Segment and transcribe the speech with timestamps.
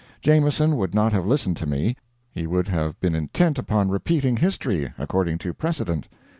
[0.21, 1.95] Jameson would not have listened to me
[2.31, 6.07] he would have been intent upon repeating history, according to precedent.